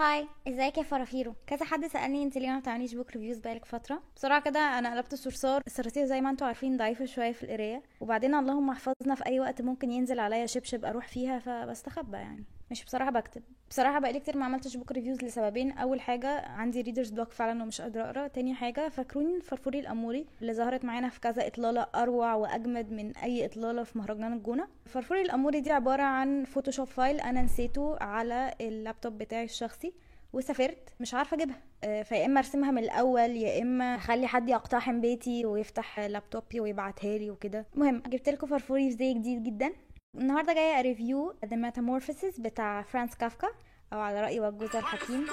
[0.00, 4.02] Hi ازيك يا فرافيرو؟ كذا حد سألني انت ليه ما بتعمليش book reviews بقالك فترة؟
[4.16, 7.82] بسرعة كده أنا قلبت الصرصار الصراصير زي ما أنتم عارفين ضعيفة شوية في القراية.
[8.00, 12.44] وبعدين اللهم احفظنا في أي وقت ممكن ينزل عليا شبشب أروح فيها فبستخبى يعني.
[12.70, 13.42] مش بصراحة بكتب.
[13.70, 15.72] بصراحة بقالي كتير ما عملتش book reviews لسببين.
[15.72, 18.28] أول حاجة عندي reader's block فعلا ومش قادرة أقرأ.
[18.28, 23.44] تاني حاجة فاكروني فرفوري الأموري اللي ظهرت معانا في كذا إطلالة أروع وأجمد من أي
[23.44, 24.68] إطلالة في مهرجان الجونة.
[24.86, 29.92] فرفوري الأموري دي عبارة عن Photoshop file أنا نسيته على اللابتوب بتاعي الشخصي
[30.32, 30.88] وسافرت.
[31.00, 31.56] مش عارفة أجيبها.
[31.84, 37.18] آه، فيا إما أرسمها من الأول يا إما أخلي حد يقتحم بيتي ويفتح لابتوبي ويبعتها
[37.18, 37.66] لي وكده.
[37.74, 39.72] المهم جبت لكم فرفوري في زي جديد جدا.
[40.14, 43.48] النهارده جاية review The Metamorphosis بتاع فرانس كافكا
[43.92, 45.26] أو على رأي وجوزة الحكيم.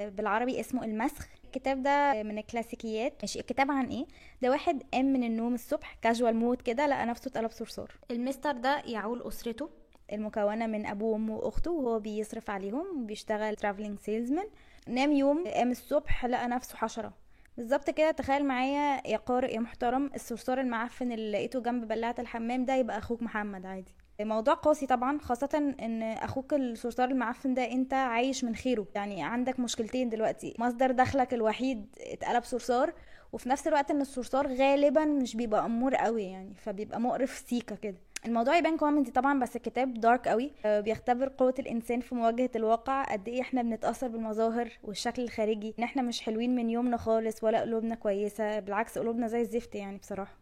[0.00, 1.26] بالعربي اسمه المسخ.
[1.44, 3.12] الكتاب ده من الكلاسيكيات.
[3.22, 4.06] ماشي الكتاب عن إيه؟
[4.42, 8.82] ده واحد قام من النوم الصبح casual mode كده لقى نفسه اتقلب صرصار المستر ده
[8.86, 9.70] يعول أسرته.
[10.12, 14.48] المكونة من أبوه وأمه وأخته وهو بيصرف عليهم وبيشتغل travelling salesman
[14.88, 17.12] نام يوم قام الصبح لقى نفسه حشرة.
[17.56, 18.10] بالظبط كده.
[18.10, 22.98] تخيل معايا يا قارئ يا محترم الصرصار المعفن اللي لقيته جنب بلاعة الحمام ده يبقى
[22.98, 23.94] أخوك محمد عادي.
[24.20, 28.86] موضوع قاسي طبعا خاصة إن أخوك الصرصار المعفن ده أنت عايش من خيره.
[28.94, 32.92] يعني عندك مشكلتين دلوقتي مصدر دخلك الوحيد اتقلب صرصار
[33.32, 37.96] وفي نفس الوقت إن الصرصار غالبا مش بيبقى أمور قوي يعني فبيبقى مقرف سيكا كده.
[38.26, 40.52] الموضوع يبان كوميدي طبعا بس الكتاب دارك قوي.
[40.64, 45.84] آه، بيختبر قوة الإنسان في مواجهة الواقع قد إيه إحنا بنتأثر بالمظاهر والشكل الخارجي إن
[45.84, 50.41] إحنا مش حلوين من يومنا خالص ولا قلوبنا كويسة بالعكس قلوبنا زي الزفت يعني بصراحة.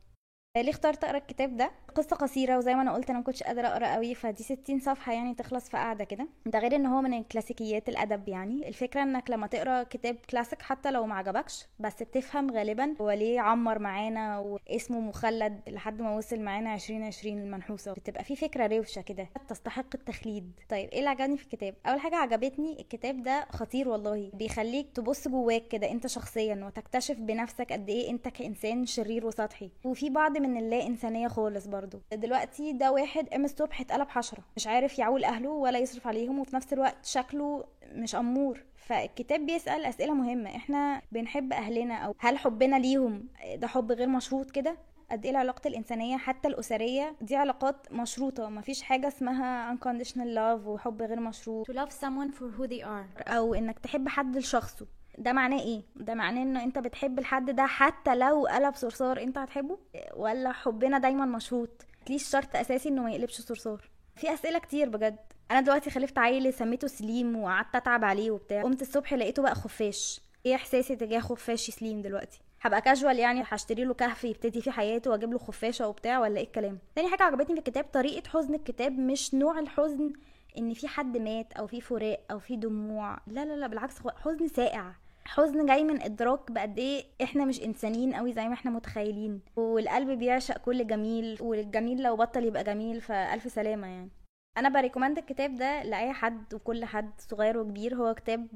[0.57, 3.67] ليه اخترت أقرأ الكتاب ده؟ قصة قصيرة وزي ما أنا قلت أنا ما كنتش قادرة
[3.69, 6.29] أقرأ قوي فدي 60 صفحة يعني تخلص في قعده كده.
[6.47, 8.69] ده غير إن هو من الكلاسيكيات الأدب يعني.
[8.69, 13.41] الفكرة إنك لما تقرأ كتاب كلاسيك حتى لو ما عجبكش بس بتفهم غالبا هو ليه
[13.41, 17.93] عمر معانا واسمه مخلد لحد ما وصل معانا 2020 المنحوسة.
[17.93, 20.53] بتبقى في فكرة روشة كده تستحق التخليد.
[20.69, 24.31] طيب إيه اللي عجبني في الكتاب؟ أول حاجة عجبتني الكتاب ده خطير والله.
[24.35, 29.71] بيخليك تبص جواك كده أنت شخصيا وتكتشف بنفسك قد إيه أنت كإنسان شرير وسطحي.
[29.85, 32.01] وفي بعض من اللا انسانيه خالص برضو.
[32.13, 36.57] دلوقتي ده واحد قام الصبح اتقلب حشرة مش عارف يعول أهله ولا يصرف عليهم وفي
[36.57, 38.65] نفس الوقت شكله مش أمور.
[38.77, 44.51] فالكتاب بيسأل أسئلة مهمة إحنا بنحب أهلنا أو هل حبنا ليهم؟ ده حب غير مشروط
[44.51, 44.77] كده؟
[45.11, 51.03] قد إيه العلاقة الإنسانية حتى الأسرية دي علاقات مشروطة؟ مفيش حاجة اسمها unconditional love وحب
[51.03, 51.71] غير مشروط.
[51.71, 53.29] To love someone for who they are.
[53.33, 54.87] أو إنك تحب حد لشخصه.
[55.21, 59.39] ده معناه إيه؟ ده معناه ان انت بتحب الحد ده حتى لو قلب صرصار انت
[59.39, 59.79] هتحبه؟
[60.17, 61.71] ولا حبنا دايما مشروط؟
[62.11, 63.91] ليش شرط أساسي إنه ما يقلبش صرصار.
[64.17, 65.19] في أسئلة كتير بجد.
[65.51, 68.63] أنا دلوقتي خلفت عيل سميته سليم وقعدت أتعب عليه وبتاع.
[68.63, 70.21] قمت الصبح لقيته بقى خفاش.
[70.47, 75.11] إيه إحساسي تجاه خفاش سليم دلوقتي؟ هبقى كاجوال يعني؟ هشتري له كهف يبتدي فيه حياته
[75.11, 78.99] وأجيب له خفاشة وبتاع ولا إيه الكلام؟ تاني حاجة عجبتني في الكتاب طريقة حزن الكتاب
[78.99, 80.13] مش نوع الحزن
[80.59, 83.19] إن في حد مات أو في فراق أو في دموع.
[83.27, 83.95] لا لا لا بالعكس
[84.25, 84.93] حزن ساقع.
[85.25, 89.41] حزن جاي من إدراك بقد إيه إحنا مش انسانيين قوي زي ما إحنا متخيلين.
[89.57, 94.11] والقلب بيعشق كل جميل والجميل لو بطل يبقى جميل فألف سلامة يعني.
[94.59, 97.95] أنا بريكومند الكتاب ده لأي حد وكل حد صغير وكبير.
[97.95, 98.47] هو كتاب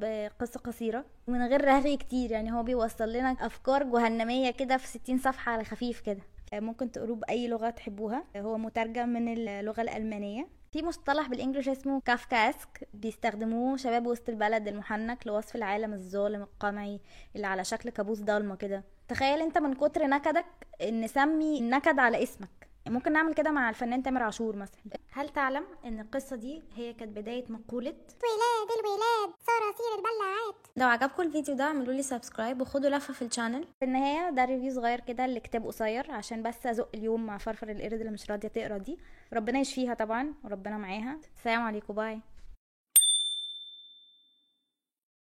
[0.41, 2.53] قصة قصيرة ومن غير رغي كتير يعني.
[2.53, 6.21] هو بيوصل لنا أفكار جهنمية كده في 60 صفحة على خفيف كده.
[6.55, 8.25] ممكن تقروه بأي لغة تحبوها.
[8.37, 10.49] هو مترجم من اللغة الألمانية.
[10.75, 17.01] في مصطلح بال English اسمه Kafkaesque بيستخدموه شباب وسط البلد المحنك لوصف العالم الظالم القمعي
[17.37, 18.84] اللي على شكل كابوس ضلمة كده.
[19.09, 20.47] تخيل انت من كتر نكدك
[20.83, 22.69] نسمي النكد على اسمك.
[22.87, 24.81] ممكن نعمل كده مع الفنان تامر عاشور مثلا.
[25.13, 30.44] هل تعلم ان القصة دي هي كانت بداية مقولة ولاد الولاد صراصير البلاعات
[30.77, 33.65] لو عجبكم الفيديو ده اعملوا لي subscribe وخدوا لفة في ال channel.
[33.79, 37.93] في النهاية ده review صغير كده لكتاب قصير عشان بس أزق اليوم مع فرفر القرد
[37.93, 38.99] اللي مش راضية تقرا دي.
[39.33, 41.19] ربنا يشفيها طبعا وربنا معاها.
[41.37, 42.21] السلام عليكم باي.